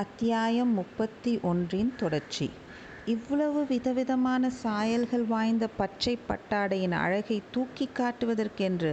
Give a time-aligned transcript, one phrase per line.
[0.00, 2.46] அத்தியாயம் முப்பத்தி ஒன்றின் தொடர்ச்சி
[3.04, 8.92] இவ்வளவு விதவிதமான சாயல்கள் வாய்ந்த பச்சை பட்டாடையின் அழகை தூக்கி காட்டுவதற்கென்று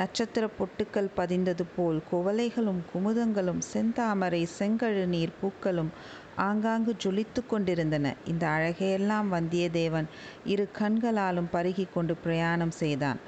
[0.00, 5.92] நட்சத்திர பொட்டுக்கள் பதிந்தது போல் குவளைகளும் குமுதங்களும் செந்தாமரை செங்கழு நீர் பூக்களும்
[6.40, 10.08] ஆங்காங்கு ஜொலித்து கொண்டிருந்தன இந்த அழகையெல்லாம் வந்தியத்தேவன்
[10.44, 13.20] இரு கண்களாலும் பருகி கொண்டு பிரயாணம் செய்தான்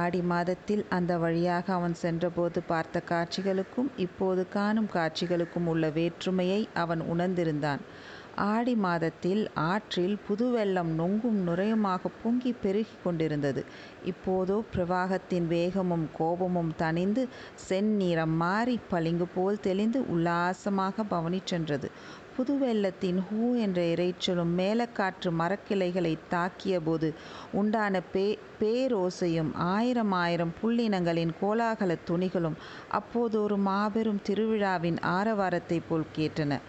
[0.00, 7.82] ஆடி மாதத்தில் அந்த வழியாக அவன் சென்றபோது பார்த்த காட்சிகளுக்கும் இப்போது காணும் காட்சிகளுக்கும் உள்ள வேற்றுமையை அவன் உணர்ந்திருந்தான்
[8.46, 13.62] ஆடி மாதத்தில் ஆற்றில் புது வெள்ளம் நொங்கும் நுரையுமாக பொங்கி பெருகி கொண்டிருந்தது
[14.06, 17.22] இப்போதோ பிரவாகத்தின் வேகமும் கோபமும் தணிந்து
[17.68, 21.90] செந்நிறம் மாறி பளிங்கு போல் தெளிந்து உல்லாசமாக பவனி சென்றது
[22.38, 27.08] புதுவெள்ளத்தின் ஹூ என்ற இரைச்சலும் மேலக்காற்று மரக்கிளைகளை தாக்கியபோது
[27.52, 28.26] உண்டான பே
[28.60, 32.56] பேரோசையும் ஆயிரம் ஆயிரம் புள்ளினங்களின் கோலாகல துணிகளும்
[32.90, 36.60] அப்போது ஒரு மாபெரும் திருவிழாவின் ஆரவாரத்தை போல் கேட்டன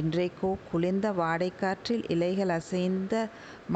[0.00, 3.14] இன்றைக்கோ குளிர்ந்த வாடைக்காற்றில் இலைகள் அசைந்த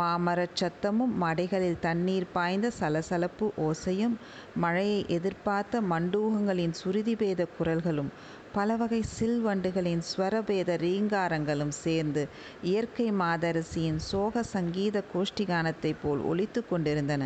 [0.00, 4.16] மாமரச் சத்தமும் மடைகளில் தண்ணீர் பாய்ந்த சலசலப்பு ஓசையும்
[4.56, 8.12] மழையை எதிர்பார்த்த மண்டூகங்களின் சுருதிபேத குரல்களும்
[8.54, 12.22] பலவகை சில்வண்டுகளின் ஸ்வரபேத ரீங்காரங்களும் சேர்ந்து
[12.62, 17.22] இயற்கை மாதரசியின் சோக சங்கீத கோஷ்டிகானத்தைப் போல் ஒலித்து கொண்டிருந்தன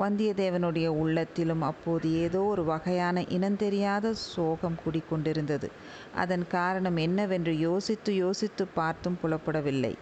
[0.00, 5.68] வந்தியத்தேவனுடைய உள்ளத்திலும் அப்போது ஏதோ ஒரு வகையான இனந்தெரியாத சோகம் குடிக்கொண்டிருந்தது
[6.16, 9.92] அதன் காரணம் என்னவென்று யோசித்து யோசித்து பார்த்தும் புலப்படவில்லை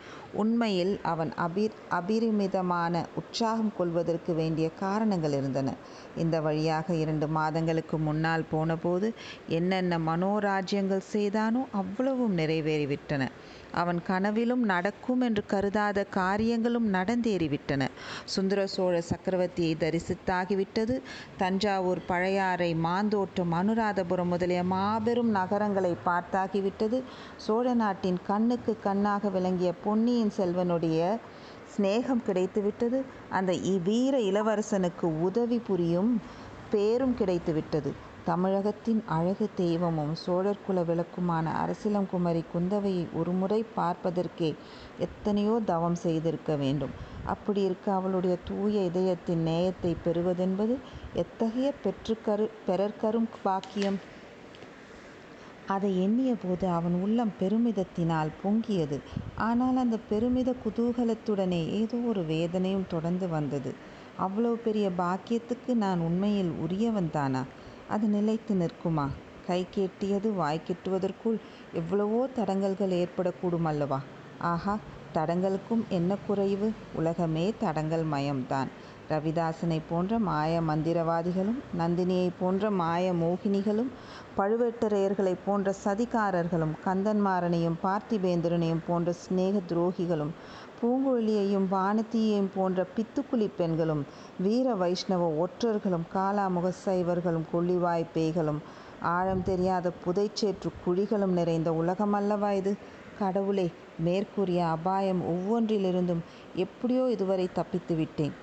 [0.34, 5.74] உண்மையில் அவன் அபிர் அபிரிமிதமான உற்சாகம் கொள்வதற்கு வேண்டிய காரணங்கள் இருந்தன
[6.16, 9.10] இந்த வழியாக இரண்டு மாதங்களுக்கு முன்னால் போனபோது
[9.48, 13.28] என்னென்ன மனோராஜ்யங்கள் செய்தானோ அவ்வளவும் நிறைவேறிவிட்டன
[13.72, 17.88] அவன் கனவிலும் நடக்கும் என்று கருதாத காரியங்களும் நடந்தேறிவிட்டன
[18.24, 20.96] சுந்தர சோழ சக்கரவர்த்தியை தரிசித்தாகிவிட்டது
[21.38, 27.00] தஞ்சாவூர் பழையாறை மாந்தோட்டம் அனுராதபுரம் முதலிய மாபெரும் நகரங்களை பார்த்தாகிவிட்டது
[27.36, 31.18] சோழ நாட்டின் கண்ணுக்கு கண்ணாக விளங்கிய பொன்னியின் செல்வனுடைய
[31.76, 33.00] சிநேகம் கிடைத்துவிட்டது
[33.30, 33.52] அந்த
[33.84, 36.12] வீர இளவரசனுக்கு உதவி புரியும்
[36.70, 37.90] பேரும் கிடைத்துவிட்டது
[38.26, 44.50] தமிழகத்தின் அழகு தெய்வமும் சோழர் குல விளக்குமான அரசிலங்குமரி குந்தவையை ஒருமுறை பார்ப்பதற்கே
[44.98, 46.94] எத்தனையோ தவம் செய்திருக்க வேண்டும்
[47.26, 50.76] அப்படி இருக்க அவளுடைய தூய இதயத்தின் நேயத்தை பெறுவதென்பது
[51.14, 53.98] எத்தகைய பெற்றுக்கரு பெறற்கரும் பாக்கியம்
[55.66, 58.96] அதை எண்ணிய போது அவன் உள்ளம் பெருமிதத்தினால் பொங்கியது
[59.40, 63.72] ஆனால் அந்த பெருமித குதூகலத்துடனே ஏதோ ஒரு வேதனையும் தொடர்ந்து வந்தது
[64.18, 67.42] அவ்வளவு பெரிய பாக்கியத்துக்கு நான் உண்மையில் உரியவன் தானா
[67.90, 69.04] அது நிலைத்து நிற்குமா
[69.46, 71.38] கை கெட்டியது வாய் கெட்டுவதற்குள்
[71.74, 73.98] எவ்வளவோ தடங்கல்கள் ஏற்படக்கூடும் அல்லவா
[74.44, 74.74] ஆகா
[75.14, 76.68] தடங்கலுக்கும் என்ன குறைவு
[76.94, 78.70] உலகமே தடங்கல் மயம்தான்
[79.10, 83.90] ரவிதாசனை போன்ற மாய மந்திரவாதிகளும் நந்தினியை போன்ற மாய மோகினிகளும்
[84.36, 90.32] பழுவேட்டரையர்களை போன்ற சதிகாரர்களும் கந்தன்மாறனையும் பார்த்திபேந்திரனையும் போன்ற சிநேக துரோகிகளும்
[90.80, 94.02] பூங்குழலியையும் வானத்தியையும் போன்ற பித்துக்குழி பெண்களும்
[94.38, 98.60] வீர வைஷ்ணவ ஒற்றர்களும் காலாமுக சைவர்களும் கொள்ளிவாய் பேய்களும்
[99.10, 102.72] ஆழம் தெரியாத புதைச்சேற்று குழிகளும் நிறைந்த உலகம் அல்லவா இது
[103.20, 103.66] கடவுளே
[104.00, 106.22] மேற்கூறிய அபாயம் ஒவ்வொன்றிலிருந்தும்
[106.56, 108.34] எப்படியோ இதுவரை தப்பித்து விட்டேன்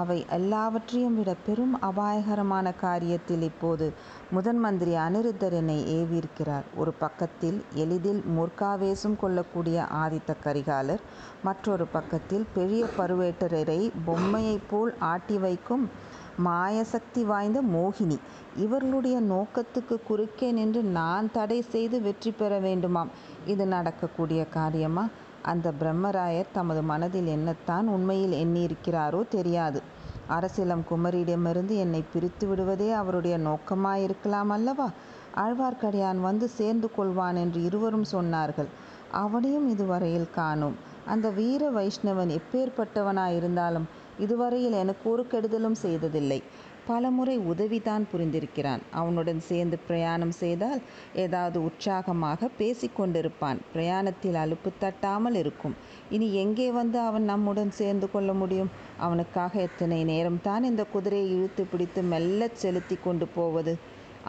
[0.00, 3.86] அவை எல்லாவற்றையும் விட பெரும் அபாயகரமான காரியத்தில் இப்போது
[4.30, 11.04] முதன் மந்திரி அனிருத்தரனை ஏவியிருக்கிறார் ஒரு பக்கத்தில் எளிதில் முர்காவேசம் கொள்ளக்கூடிய ஆதித்த கரிகாலர்
[11.42, 15.84] மற்றொரு பக்கத்தில் பெரிய பருவேட்டரரை பொம்மையைப் போல் ஆட்டி வைக்கும்
[16.38, 18.18] மாயசக்தி வாய்ந்த மோகினி
[18.56, 23.10] இவர்களுடைய நோக்கத்துக்கு குறுக்கே நின்று நான் தடை செய்து வெற்றி பெற வேண்டுமாம்
[23.46, 25.04] இது நடக்கக்கூடிய காரியமா
[25.42, 29.80] அந்த பிரம்மராயர் தமது மனதில் என்னத்தான் உண்மையில் எண்ணியிருக்கிறாரோ தெரியாது
[30.28, 34.88] அரசிலம் குமரியிடமிருந்து என்னை பிரித்து விடுவதே அவருடைய நோக்கமாயிருக்கலாம் அல்லவா
[35.36, 38.70] ஆழ்வார்க்கடியான் வந்து சேர்ந்து கொள்வான் என்று இருவரும் சொன்னார்கள்
[39.12, 40.76] அவனையும் இதுவரையில் காணும்
[41.06, 43.86] அந்த வீர வைஷ்ணவன் எப்பேற்பட்டவனாயிருந்தாலும்
[44.18, 46.38] இதுவரையில் எனக்கு ஒரு கெடுதலும் செய்ததில்லை
[46.86, 50.80] பலமுறை உதவிதான் புரிந்திருக்கிறான் அவனுடன் சேர்ந்து பிரயாணம் செய்தால்
[51.16, 55.76] ஏதாவது உற்சாகமாக பேசிக்கொண்டிருப்பான் பிரயாணத்தில் அலுப்பு தட்டாமல் இருக்கும்
[56.10, 58.74] இனி எங்கே வந்து அவன் நம்முடன் சேர்ந்து கொள்ள முடியும்
[58.98, 63.74] அவனுக்காக எத்தனை நேரம் தான் இந்த குதிரையை இழுத்து பிடித்து மெல்ல செலுத்தி கொண்டு போவது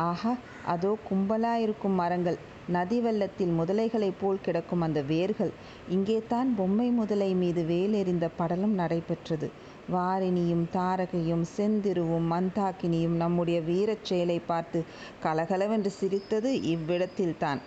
[0.01, 0.33] ஆஹா
[0.67, 2.37] அதோ கும்பலாயிருக்கும் மரங்கள்
[2.69, 5.51] நதி வெள்ளத்தில் முதலைகளைப் போல் கிடக்கும் அந்த வேர்கள்
[5.87, 9.47] இங்கே தான் பொம்மை முதலை மீது வேலெறிந்த படலம் நடைபெற்றது
[9.91, 14.83] வாரிணியும் தாரகையும் செந்திருவும் மந்தாக்கினியும் நம்முடைய வீரச் செயலை பார்த்து
[15.23, 17.61] கலகலவென்று சிரித்தது இவ்விடத்தில்தான்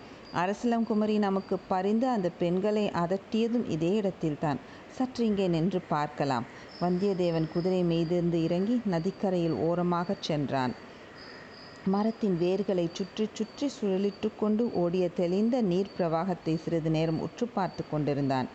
[0.34, 4.58] அரசலம் குமரி நமக்கு பரிந்து அந்த பெண்களை அதட்டியதும் இதே இடத்தில்தான்
[4.98, 6.46] சற்று இங்கே நின்று பார்க்கலாம்
[6.80, 10.74] வந்தியத்தேவன் குதிரை மீதிருந்து இறங்கி நதிக்கரையில் ஓரமாகச் சென்றான்
[11.86, 18.48] மரத்தின் வேர்களை சுற்றி சுற்றி சுழலிட்டு கொண்டு ஓடிய தெளிந்த நீர் பிரவாகத்தை சிறிது நேரம் உற்று பார்த்து கொண்டிருந்தான்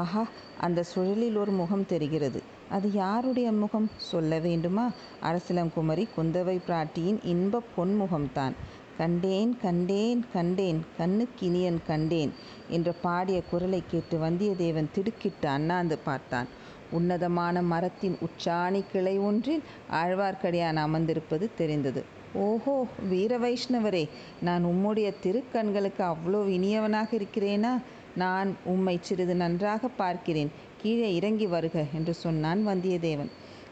[0.00, 0.28] ஆஹா
[0.60, 2.42] அந்த சுழலில் ஒரு முகம் தெரிகிறது
[2.70, 4.84] அது யாருடைய முகம் சொல்ல வேண்டுமா
[5.22, 8.54] அரசலங்குமரி குந்தவை பிராட்டியின் இன்ப பொன்முகம்தான்
[8.98, 12.32] கண்டேன் கண்டேன் கண்டேன் கண்ணுக்கினியன் கண்டேன்
[12.68, 16.48] என்ற பாடிய குரலை கேட்டு வந்தியத்தேவன் திடுக்கிட்டு அண்ணாந்து பார்த்தான்
[16.90, 19.64] உன்னதமான மரத்தின் உச்சாணி கிளை ஒன்றில்
[19.92, 22.02] ஆழ்வார்க்கடியான் அமர்ந்திருப்பது தெரிந்தது
[22.40, 22.74] ஓஹோ
[23.08, 24.04] வீர வைஷ்ணவரே
[24.40, 27.72] நான் உம்முடைய திருக்கண்களுக்கு அவ்வளோ இனியவனாக இருக்கிறேனா
[28.16, 30.50] நான் உம்மை சிறிது நன்றாக பார்க்கிறேன்
[30.82, 33.32] கீழே இறங்கி வருக என்று சொன்னான் வந்தியத்தேவன்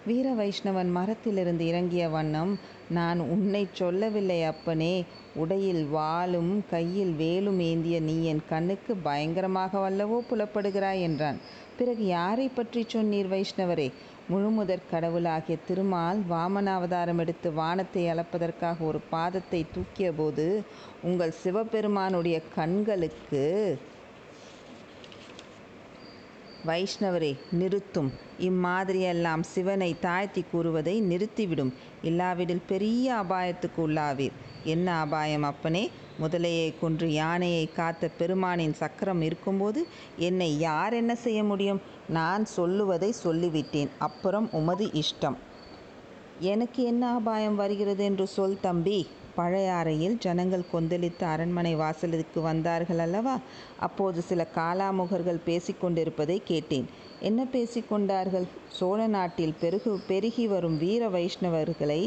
[0.06, 2.52] வீர வைஷ்ணவன் மரத்திலிருந்து இறங்கிய வண்ணம்
[2.88, 4.94] நான் உன்னை சொல்லவில்லை அப்பனே
[5.36, 11.40] உடையில் வாளும் கையில் வேலும் ஏந்திய நீ என் கண்ணுக்கு பயங்கரமாக வல்லவோ புலப்படுகிறாய் என்றான்
[11.78, 13.88] பிறகு யாரை பற்றி சொன்னீர் வைஷ்ணவரே
[14.30, 20.46] முழுமுதற் கடவுளாகிய திருமால் வாமனாவதாரம் எடுத்து வானத்தை அளப்பதற்காக ஒரு பாதத்தை தூக்கிய போது
[21.02, 23.44] உங்கள் சிவபெருமானுடைய கண்களுக்கு
[26.66, 28.10] வைஷ்ணவரே நிறுத்தும்
[28.40, 31.72] இம்மாதிரியெல்லாம் சிவனை தாழ்த்தி கூறுவதை நிறுத்திவிடும்
[32.02, 34.36] இல்லாவிடில் பெரிய அபாயத்துக்கு உள்ளாவீர்
[34.64, 35.90] என்ன அபாயம் அப்பனே
[36.20, 39.86] முதலையை கொன்று யானையை காத்த பெருமானின் சக்கரம் இருக்கும்போது
[40.18, 41.82] என்னை யார் என்ன செய்ய முடியும்
[42.08, 45.38] நான் சொல்லுவதை சொல்லிவிட்டேன் அப்புறம் உமது இஷ்டம்
[46.40, 49.06] எனக்கு என்ன அபாயம் வருகிறது என்று சொல் தம்பி
[49.34, 53.34] பழைய அறையில் ஜனங்கள் கொந்தளித்து அரண்மனை வாசலுக்கு வந்தார்கள் அல்லவா
[53.80, 56.88] அப்போது சில காலாமுகர்கள் பேசிக்கொண்டிருப்பதை கேட்டேன்
[57.20, 58.46] என்ன பேசிக்கொண்டார்கள்
[58.68, 62.06] சோழ நாட்டில் பெருகு பெருகி வரும் வீர வைஷ்ணவர்களை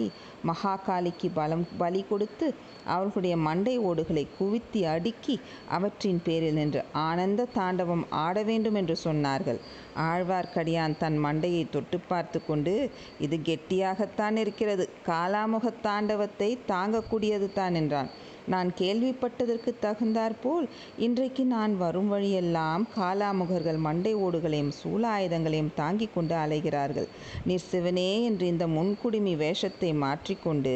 [0.46, 2.48] மகாகாலிக்கு பலம் பலி கொடுத்து
[2.86, 5.36] அவர்களுடைய மண்டை ஓடுகளை குவித்தி அடுக்கி
[5.70, 9.60] அவற்றின் பேரில் நின்று ஆனந்த தாண்டவம் ஆட வேண்டும் என்று சொன்னார்கள்
[10.06, 12.74] ஆழ்வார்க்கடியான் தன் மண்டையை தொட்டு பார்த்து கொண்டு
[13.20, 18.12] இது கெட்டியாகத்தான் இருக்கிறது காலாமுக தாண்டவத்தை தாங்கக்கூடியது தான் என்றான்
[18.52, 20.68] நான் கேள்விப்பட்டதற்கு தகுந்தாற்போல்
[20.98, 27.08] இன்றைக்கு நான் வரும் வழியெல்லாம் காலாமுகர்கள் மண்டை ஓடுகளையும் சூலாயுதங்களையும் தாங்கி கொண்டு அலைகிறார்கள்
[27.46, 30.76] நீர் சிவனே என்று இந்த முன்குடுமி வேஷத்தை மாற்றிக்கொண்டு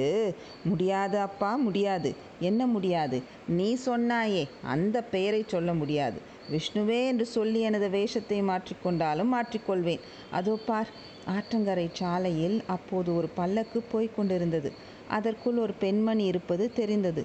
[0.66, 2.12] முடியாது அப்பா முடியாது
[2.42, 3.19] என்ன முடியாது
[3.56, 4.46] நீ சொன்னாயே
[4.68, 6.19] அந்த பெயரை சொல்ல முடியாது
[6.50, 10.04] விஷ்ணுவே என்று சொல்லி எனது வேஷத்தை மாற்றிக்கொண்டாலும் மாற்றிக்கொள்வேன்
[10.31, 10.92] அதோ பார்
[11.28, 14.69] ஆற்றங்கரை சாலையில் அப்போது ஒரு பல்லக்கு போய்க் கொண்டிருந்தது
[15.10, 17.24] அதற்குள் ஒரு பெண்மணி இருப்பது தெரிந்தது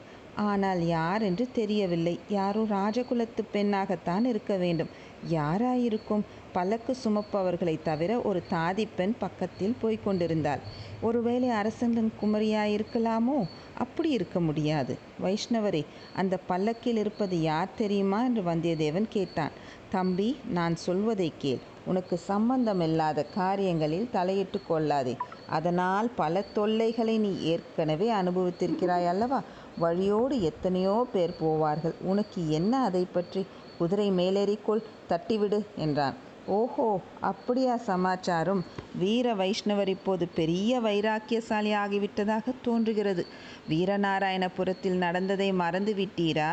[0.36, 4.88] ஆனால் யார் என்று தெரியவில்லை யாரோ ராஜகுலத்து பெண்ணாகத்தான் இருக்க வேண்டும்
[5.30, 6.24] யாராயிருக்கும்
[6.52, 10.58] பல்லக்கு சுமப்பவர்களை தவிர ஒரு தாதி பெண் பக்கத்தில் போய்கொண்டிருந்தாள்
[11.02, 13.46] ஒருவேளை அரசன் குமரியாயிருக்கலாமோ
[13.78, 14.98] அப்படி இருக்க முடியாது
[15.22, 15.86] வைஷ்ணவரே
[16.16, 19.52] அந்த பல்லக்கில் இருப்பது யார் தெரியுமா என்று வந்தியத்தேவன் கேட்டான்
[19.90, 20.36] தம்பி
[20.48, 25.16] நான் சொல்வதை கேள் உனக்கு சம்பந்தமில்லாத காரியங்களில் தலையிட்டு கொள்ளாதே
[25.48, 29.40] அதனால் பல தொல்லைகளை நீ ஏற்கனவே அனுபவித்திருக்கிறாய் அல்லவா
[29.78, 33.46] வழியோடு எத்தனையோ பேர் போவார்கள் உனக்கு என்ன அதை பற்றி
[33.78, 36.18] குதிரை மேலேறிக்கொள் தட்டிவிடு என்றான்
[36.46, 36.86] ஓஹோ
[37.20, 38.64] அப்படியா சமாச்சாரம்
[38.98, 43.26] வீர வைஷ்ணவர் இப்போது பெரிய வைராக்கியசாலி ஆகிவிட்டதாக தோன்றுகிறது
[43.68, 46.52] வீரநாராயணபுரத்தில் நடந்ததை மறந்து விட்டீரா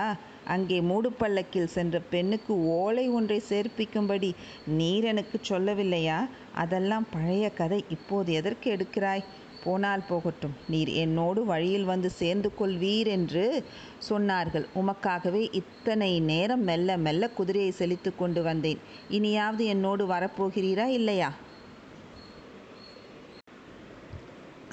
[0.46, 4.30] அங்கே மூடு பள்ளக்கில் சென்ற பெண்ணுக்கு ஓலை ஒன்றை சேர்ப்பிக்கும்படி
[4.78, 6.20] நீரனுக்கு சொல்லவில்லையா
[6.56, 9.26] அதெல்லாம் பழைய கதை இப்போது எதற்கு எடுக்கிறாய்
[9.68, 13.46] போனால் போகட்டும் நீர் என்னோடு வழியில் வந்து சேர்ந்து கொள்வீர் என்று
[14.10, 18.82] சொன்னார்கள் உமக்காகவே இத்தனை நேரம் மெல்ல மெல்ல குதிரையை செலுத்து கொண்டு வந்தேன்
[19.10, 21.30] இனியாவது என்னோடு வரப்போகிறீரா இல்லையா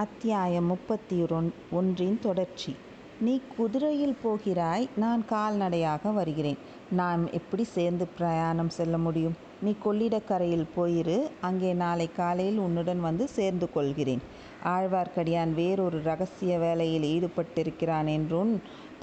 [0.00, 1.16] அத்தியாயம் முப்பத்தி
[1.70, 2.73] ஒன்றின் தொடர்ச்சி
[3.20, 6.58] நீ குதிரையில் போகிறாய் நான் கால்நடையாக வருகிறேன்
[6.92, 11.16] நாம் எப்படி சேர்ந்து பிரயாணம் செல்ல முடியும் நீ கொள்ளிடக்கரையில் போயிரு
[11.40, 14.23] அங்கே நாளை காலையில் உன்னுடன் வந்து சேர்ந்து கொள்கிறேன்
[14.66, 18.52] ஆழ்வார்க்கடியான் வேறொரு ரகசிய வேலையில் ஈடுபட்டிருக்கிறான் என்றும்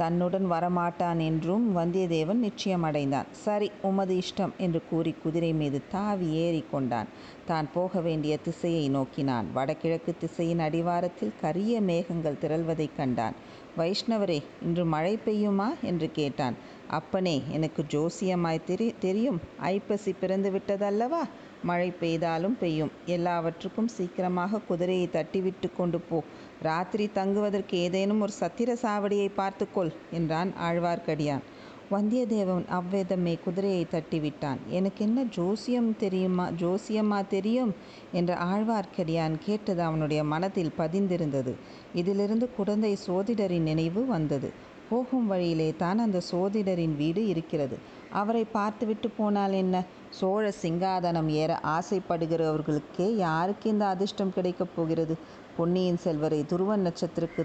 [0.02, 7.12] தன்னுடன் வரமாட்டான் என்றும் வந்தியத்தேவன் நிச்சயமடைந்தான் சரி உமது இஷ்டம் என்று கூறி குதிரை மீது தாவி ஏறி கொண்டான்
[7.46, 13.38] தான் போக வேண்டிய திசையை நோக்கினான் வடகிழக்கு திசையின் அடிவாரத்தில் கரிய மேகங்கள் திரள்வதைக் கண்டான்
[13.78, 16.56] வைஷ்ணவரே இன்று மழை பெய்யுமா என்று கேட்டான்
[16.92, 19.40] அப்பனே எனக்கு ஜோசியமாய் தெரி தெரியும்
[19.70, 21.22] ஐப்பசி பிறந்து விட்டதல்லவா
[21.64, 26.20] மழை பெய்தாலும் பெய்யும் எல்லாவற்றுக்கும் சீக்கிரமாக குதிரையை தட்டிவிட்டு கொண்டு போ
[26.62, 31.46] ராத்திரி தங்குவதற்கு ஏதேனும் ஒரு சத்திர சாவடியை பார்த்துக்கொள் என்றான் ஆழ்வார்க்கடியான்
[31.92, 37.72] வந்தியத்தேவன் அவ்வேதமே குதிரையை தட்டிவிட்டான் எனக்கு என்ன ஜோசியம் தெரியுமா ஜோசியமா தெரியும்
[38.12, 41.54] என்ற ஆழ்வார்க்கடியான் கேட்டது அவனுடைய மனத்தில் பதிந்திருந்தது
[41.94, 44.52] இதிலிருந்து குழந்தை சோதிடரின் நினைவு வந்தது
[44.90, 47.76] போகும் வழியிலே தான் அந்த சோதிடரின் வீடு இருக்கிறது
[48.12, 49.76] அவரை பார்த்துவிட்டு போனால் என்ன
[50.10, 55.16] சோழ சிங்காதனம் ஏற ஆசைப்படுகிறவர்களுக்கே யாருக்கு இந்த அதிர்ஷ்டம் கிடைக்கப் போகிறது
[55.58, 57.44] பொன்னியின் செல்வரை துருவ நட்சத்திரக்கு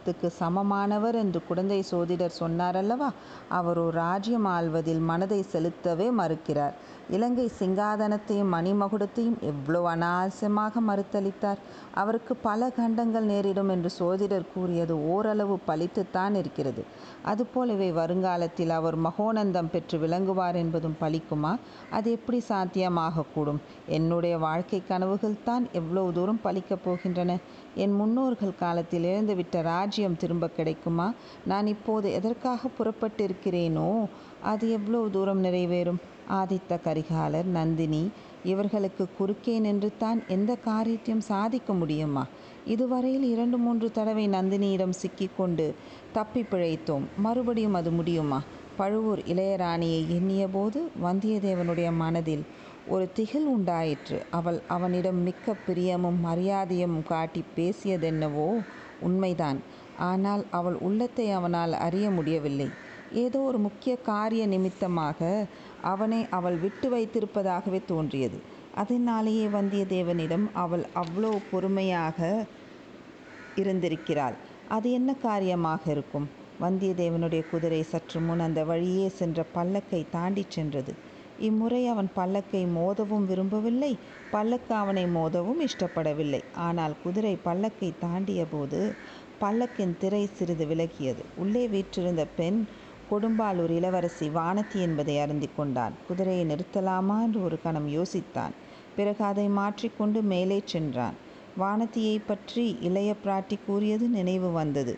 [0.00, 3.08] ராஜ்யத்துக்கு சமமானவர் என்று குடந்தை சோதிடர் சொன்னார் அல்லவா
[3.70, 6.76] ஒரு ராஜ்யம் ஆள்வதில் மனதை செலுத்தவே மறுக்கிறார்
[7.10, 11.60] இலங்கை சிங்காதனத்தையும் மணிமகுடத்தையும் எவ்வளோ அனாவசியமாக மறுத்தளித்தார்
[11.94, 16.82] அவருக்கு பல கண்டங்கள் நேரிடும் என்று சோதிடர் கூறியது ஓரளவு பழித்துத்தான் இருக்கிறது
[17.24, 21.52] அதுபோல் இவை வருங்காலத்தில் அவர் மகோனந்தம் பெற்று விளங்குவார் என்பதும் பழிக்குமா
[21.90, 23.62] அது எப்படி சாத்தியமாகக்கூடும்
[23.90, 27.38] என்னுடைய வாழ்க்கை கனவுகள் தான் எவ்வளவு தூரம் பழிக்கப் போகின்றன
[27.78, 31.08] என் முன்னோர்கள் காலத்தில் இழந்துவிட்ட ராஜ்யம் திரும்ப கிடைக்குமா
[31.46, 33.90] நான் இப்போது எதற்காக புறப்பட்டிருக்கிறேனோ
[34.44, 36.00] அது எவ்வளோ தூரம் நிறைவேறும்
[36.30, 38.02] ஆதித்த கரிகாலர் நந்தினி
[38.44, 42.24] இவர்களுக்கு குறுக்கே நின்று தான் எந்த காரியத்தையும் சாதிக்க முடியுமா
[42.66, 45.66] இதுவரையில் இரண்டு மூன்று தடவை நந்தினியிடம் சிக்கிக்கொண்டு
[46.12, 48.40] தப்பி பிழைத்தோம் மறுபடியும் அது முடியுமா
[48.76, 52.44] பழுவூர் இளையராணியை எண்ணியபோது வந்தியத்தேவனுடைய மனதில்
[52.88, 58.48] ஒரு திகில் உண்டாயிற்று அவள் அவனிடம் மிக்க பிரியமும் மரியாதையும் காட்டி பேசியதென்னவோ
[59.00, 59.58] உண்மைதான்
[60.00, 62.68] ஆனால் அவள் உள்ளத்தை அவனால் அறிய முடியவில்லை
[63.14, 65.20] ஏதோ ஒரு முக்கிய காரிய நிமித்தமாக
[65.82, 68.38] அவனை அவள் விட்டு வைத்திருப்பதாகவே தோன்றியது
[68.74, 72.18] அதனாலேயே வந்தியத்தேவனிடம் அவள் அவ்வளோ பொறுமையாக
[73.56, 74.36] இருந்திருக்கிறாள்
[74.68, 76.26] அது என்ன காரியமாக இருக்கும்
[76.60, 80.92] வந்தியத்தேவனுடைய குதிரை சற்று முன் அந்த வழியே சென்ற பல்லக்கை தாண்டி சென்றது
[81.40, 83.92] இம்முறை அவன் பல்லக்கை மோதவும் விரும்பவில்லை
[84.30, 88.80] பல்லக்கு அவனை மோதவும் இஷ்டப்படவில்லை ஆனால் குதிரை பல்லக்கை தாண்டிய போது
[89.40, 92.60] பல்லக்கின் திரை சிறிது விலகியது உள்ளே வீற்றிருந்த பெண்
[93.10, 98.56] கொடும்பாலூர் இளவரசி வானதி என்பதை அருந்தி கொண்டான் குதிரையை நிறுத்தலாமா என்று ஒரு கணம் யோசித்தான்
[98.96, 101.16] பிறகு அதை மாற்றிக்கொண்டு மேலே சென்றான்
[101.58, 104.94] வானத்தியை பற்றி இளைய பிராட்டி கூறியது நினைவு வந்தது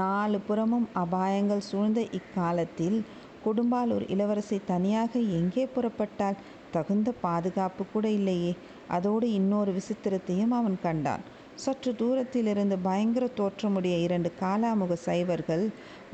[0.00, 2.98] நாலு புறமும் அபாயங்கள் சூழ்ந்த இக்காலத்தில்
[3.44, 6.40] கொடும்பாலூர் இளவரசி தனியாக எங்கே புறப்பட்டால்
[6.70, 8.52] தகுந்த பாதுகாப்பு கூட இல்லையே
[8.88, 11.24] அதோடு இன்னொரு விசித்திரத்தையும் அவன் கண்டான்
[11.54, 15.64] சற்று தூரத்திலிருந்து பயங்கர தோற்றமுடைய இரண்டு காலாமுக சைவர்கள்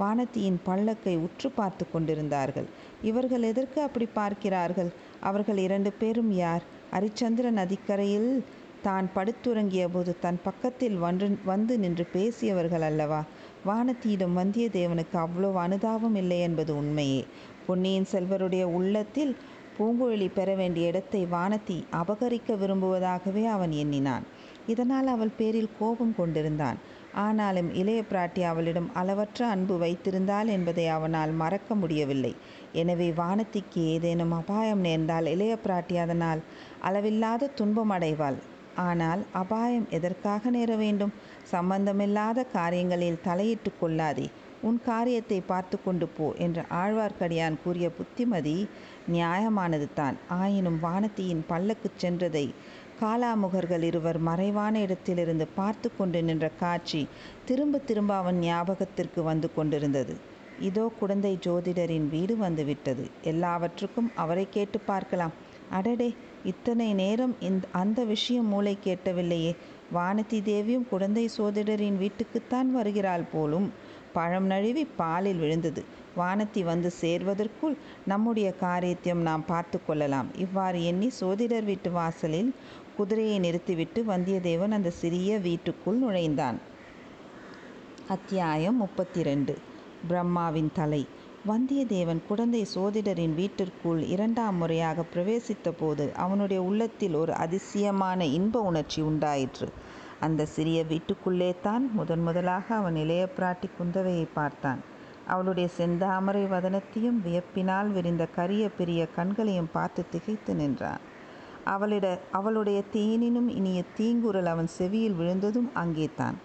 [0.00, 2.68] வானத்தியின் பள்ளக்கை உற்று பார்த்து கொண்டிருந்தார்கள்
[3.02, 4.90] இவர்கள் எதற்கு அப்படி பார்க்கிறார்கள்
[5.20, 6.64] அவர்கள் இரண்டு பேரும் யார்
[6.92, 8.30] அரிச்சந்திர நதிக்கரையில்
[8.82, 10.98] தான் படுத்துறங்கிய போது தன் பக்கத்தில்
[11.44, 13.20] வந்து நின்று பேசியவர்கள் அல்லவா
[13.66, 17.22] வானத்தியிடம் வந்தியத்தேவனுக்கு அவ்வளோ அனுதாபம் இல்லை என்பது உண்மையே
[17.66, 19.32] பொன்னியின் செல்வருடைய உள்ளத்தில்
[19.78, 24.24] பூங்குழலி பெற வேண்டிய இடத்தை வானத்தி அபகரிக்க விரும்புவதாகவே அவன் எண்ணினான்
[24.66, 26.78] இதனால் அவள் பேரில் கோபம் கொண்டிருந்தான்
[27.14, 32.36] ஆனாலும் இளைய பிராட்டி அவளிடம் அளவற்ற அன்பு வைத்திருந்தாள் என்பதை அவனால் மறக்க முடியவில்லை
[32.72, 36.42] எனவே வானத்திக்கு ஏதேனும் அபாயம் நேர்ந்தால் இளைய பிராட்டி அதனால்
[36.80, 38.38] அளவில்லாத துன்பம் அடைவாள்
[38.80, 41.14] ஆனால் அபாயம் எதற்காக நேர வேண்டும்
[41.50, 44.26] சம்பந்தமில்லாத காரியங்களில் தலையிட்டு கொள்ளாதே
[44.62, 48.56] உன் காரியத்தை பார்த்து கொண்டு போ என்று ஆழ்வார்க்கடியான் கூறிய புத்திமதி
[49.08, 52.46] நியாயமானது தான் ஆயினும் வானத்தியின் பல்லக்கு சென்றதை
[53.00, 57.02] காலாமுகர்கள் இருவர் மறைவான இடத்திலிருந்து பார்த்து கொண்டு நின்ற காட்சி
[57.44, 60.16] திரும்ப திரும்ப அவன் ஞாபகத்திற்கு வந்து கொண்டிருந்தது
[60.60, 65.36] இதோ குழந்தை ஜோதிடரின் வீடு வந்துவிட்டது எல்லாவற்றுக்கும் அவரை கேட்டு பார்க்கலாம்
[65.70, 66.08] அடடே
[66.44, 69.56] இத்தனை நேரம் இந்த அந்த விஷயம் மூளை கேட்டவில்லையே
[69.92, 73.72] வானதி தேவியும் குழந்தை சோதிடரின் வீட்டுக்குத்தான் வருகிறாள் போலும்
[74.12, 75.84] பழம் நழுவி பாலில் விழுந்தது
[76.16, 77.76] வானத்தி வந்து சேர்வதற்குள்
[78.06, 82.54] நம்முடைய காரியத்தையும் நாம் பார்த்து கொள்ளலாம் இவ்வாறு எண்ணி சோதிடர் வீட்டு வாசலில்
[82.96, 86.58] குதிரையை நிறுத்திவிட்டு வந்தியத்தேவன் அந்த சிறிய வீட்டுக்குள் நுழைந்தான்
[88.08, 89.54] அத்தியாயம் முப்பத்தி ரெண்டு
[90.08, 91.06] பிரம்மாவின் தலை
[91.46, 99.68] வந்தியத்தேவன் குழந்தை சோதிடரின் வீட்டிற்குள் இரண்டாம் முறையாக பிரவேசித்த போது அவனுடைய உள்ளத்தில் ஒரு அதிசயமான இன்ப உணர்ச்சி உண்டாயிற்று
[100.20, 104.80] அந்த சிறிய வீட்டுக்குள்ளே தான் முதன் முதலாக அவன் இளைய பிராட்டி குந்தவையை பார்த்தான்
[105.28, 111.02] அவளுடைய செந்தாமரை வதனத்தையும் வியப்பினால் விரிந்த கரிய பெரிய கண்களையும் பார்த்து திகைத்து நின்றான்
[111.64, 112.06] அவளிட
[112.32, 116.38] அவளுடைய தேனினும் இனிய தீங்குரல் அவன் செவியில் விழுந்ததும் அங்கே தான்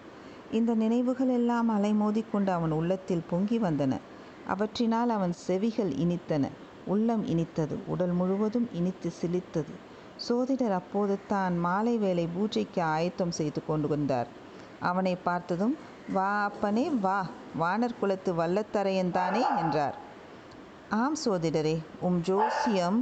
[0.52, 3.94] இந்த நினைவுகள் எல்லாம் அலைமோதி கொண்டு அவன் உள்ளத்தில் பொங்கி வந்தன
[4.48, 6.44] அவற்றினால் அவன் செவிகள் இனித்தன
[6.86, 9.74] உள்ளம் இனித்தது உடல் முழுவதும் இனித்து சிலித்தது
[10.18, 14.28] சோதிடர் அப்போது தான் மாலை வேலை பூஜைக்கு ஆயத்தம் செய்து கொண்டு வந்தார்
[14.80, 15.74] அவனை பார்த்ததும்
[16.12, 17.18] வா அப்பனே வா
[17.58, 19.96] வானர் குலத்து வல்லத்தரையன்தானே என்றார்
[20.94, 21.76] ஆம் சோதிடரே
[22.00, 22.98] உம் ஜோசியம்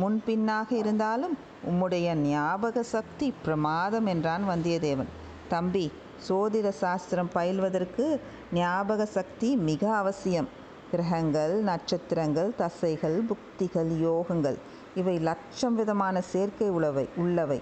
[0.00, 1.34] முன்பின்னாக இருந்தாலும்
[1.68, 5.10] உம்முடைய ஞாபக சக்தி பிரமாதம் என்றான் வந்தியத்தேவன்
[5.48, 5.86] தம்பி
[6.28, 8.06] சோதிட சாஸ்திரம் பயில்வதற்கு
[8.52, 10.48] ஞாபக சக்தி மிக அவசியம்
[10.90, 14.58] கிரகங்கள் நட்சத்திரங்கள் தசைகள் புக்திகள் யோகங்கள்
[14.94, 17.60] இவை லட்சம் விதமான சேர்க்கை உளவை உள்ளவை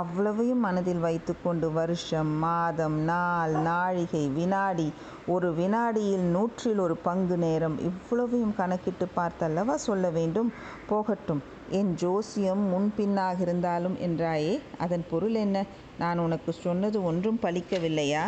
[0.00, 4.88] அவ்வளவையும் மனதில் வைத்துக்கொண்டு வருஷம் மாதம் நாள் நாழிகை வினாடி
[5.26, 10.50] ஒரு வினாடியில் நூற்றில் ஒரு பங்கு நேரம் இவ்வளவையும் கணக்கிட்டு பார்த்தல்லவா சொல்ல வேண்டும்
[10.88, 11.42] போகட்டும்
[11.70, 14.52] என் ஜோசியம் முன்பின்னாக இருந்தாலும் என்றாயே
[14.78, 15.64] அதன் பொருள் என்ன
[15.98, 18.24] நான் உனக்கு சொன்னது ஒன்றும் பலிக்கவில்லையா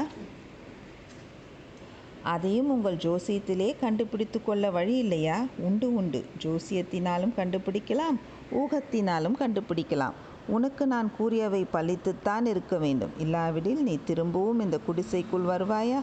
[2.25, 8.19] அதையும் உங்கள் ஜோசியத்திலே கண்டுபிடித்து கொள்ள வழி இல்லையா உண்டு உண்டு ஜோசியத்தினாலும் கண்டுபிடிக்கலாம்
[8.53, 10.17] ஊகத்தினாலும் கண்டுபிடிக்கலாம்
[10.47, 16.01] உனக்கு நான் கூறியவை பழித்துத்தான் இருக்க வேண்டும் இல்லாவிடில் நீ திரும்பவும் இந்த குடிசைக்குள் வருவாயா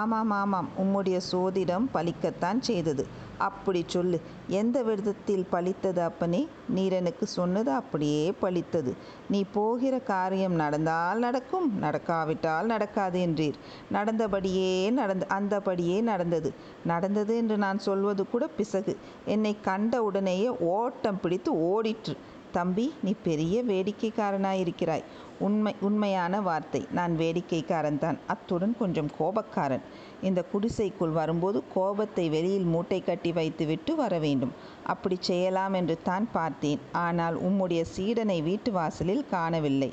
[0.00, 3.04] ஆமாம் ஆமாம் உம்முடைய சோதிடம் பலிக்கத்தான் செய்தது
[3.38, 4.18] அப்படி சொல்லு
[4.50, 6.40] எந்த விதத்தில் பலித்தது அப்பனே
[6.68, 8.92] நீர் எனக்கு சொன்னது அப்படியே பலித்தது
[9.30, 13.58] நீ போகிற காரியம் நடந்தால் நடக்கும் நடக்காவிட்டால் நடக்காது என்றீர்
[13.92, 16.50] நடந்தபடியே நடந்த அந்தபடியே நடந்தது
[16.84, 18.94] நடந்தது என்று நான் சொல்வது கூட பிசகு
[19.26, 22.16] என்னை கண்ட உடனேயே ஓட்டம் பிடித்து ஓடிற்று
[22.52, 25.04] தம்பி நீ பெரிய வேடிக்கைக்காரனாயிருக்கிறாய்
[25.40, 29.84] உண்மை உண்மையான வார்த்தை நான் வேடிக்கைக்காரன் தான் அத்துடன் கொஞ்சம் கோபக்காரன்
[30.22, 34.54] இந்த குடிசைக்குள் வரும்போது கோபத்தை வெளியில் மூட்டை கட்டி வைத்துவிட்டு வர வேண்டும்
[34.86, 39.90] அப்படி செய்யலாம் என்று தான் பார்த்தேன் ஆனால் உம்முடைய சீடனை வீட்டு வாசலில் காணவில்லை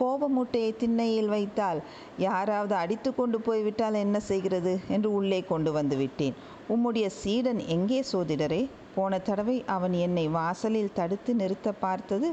[0.00, 1.80] கோப மூட்டையை திண்ணையில் வைத்தால்
[2.18, 6.36] யாராவது அடித்து கொண்டு போய்விட்டால் என்ன செய்கிறது என்று உள்ளே கொண்டு வந்து விட்டேன்
[6.68, 8.62] உம்முடைய சீடன் எங்கே சோதிடரே
[8.94, 12.28] போன தடவை அவன் என்னை வாசலில் தடுத்து நிறுத்த பார்த்தது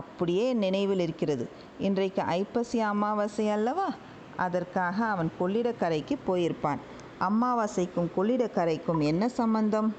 [0.00, 1.44] அப்படியே நினைவில் இருக்கிறது
[1.78, 3.88] இன்றைக்கு ஐப்பசி அமாவாசை அல்லவா
[4.36, 6.80] அதற்காக அவன் கொள்ளிடக்கரைக்கு போயிருப்பான்
[7.20, 9.90] அமாவாசைக்கும் கொள்ளிடக்கரைக்கும் என்ன சம்பந்தம்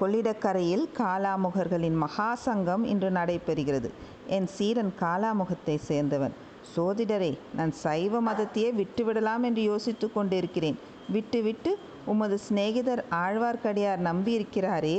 [0.00, 3.90] கொள்ளிடக்கரையில் காலாமுகர்களின் மகாசங்கம் இன்று நடைபெறுகிறது
[4.28, 6.34] என் சீரன் காலாமுகத்தை சேர்ந்தவன்
[6.74, 10.78] சோதிடரே நான் சைவ மதத்தையே விட்டுவிடலாம் என்று யோசித்து கொண்டிருக்கிறேன்
[11.08, 11.72] விட்டுவிட்டு
[12.06, 14.98] உமது சிநேகிதர் ஆழ்வார்க்கடியார் நம்பியிருக்கிறாரே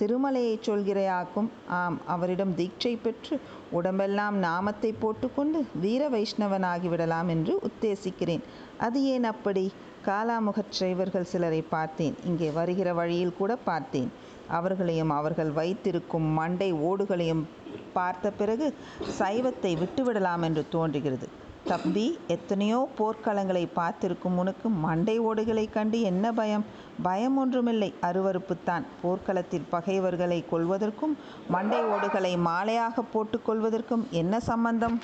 [0.00, 1.48] திருமலையைச் சொல்கிறையாக்கும்
[1.72, 3.34] ஆம் அவரிடம் தீட்சை பெற்று
[3.70, 8.44] உடம்பெல்லாம் நாமத்தை போட்டுக்கொண்டு வீர வைஷ்ணவனாகிவிடலாம் என்று உத்தேசிக்கிறேன்
[8.78, 9.64] அது ஏன் அப்படி
[10.06, 14.10] காலாமுகச் சைவர்கள் சிலரை பார்த்தேன் இங்கே வருகிற வழியில் கூட பார்த்தேன்
[14.50, 17.42] அவர்களையும் அவர்கள் வைத்திருக்கும் மண்டை ஓடுகளையும்
[17.92, 18.66] பார்த்த பிறகு
[19.18, 21.28] சைவத்தை விட்டுவிடலாம் என்று தோன்றுகிறது
[21.66, 22.04] தம்பி
[22.28, 26.64] எத்தனையோ போர்க்களங்களை பார்த்திருக்கும் உனக்கு மண்டை ஓடுகளை கண்டு என்ன பயம்
[27.02, 31.14] பயம் ஒன்றுமில்லை அருவறுப்புத்தான் போர்க்களத்தில் பகைவர்களை கொள்வதற்கும்
[31.48, 34.96] மண்டை ஓடுகளை மாலையாக போட்டுக்கொள்வதற்கும் என்ன சம்பந்தம்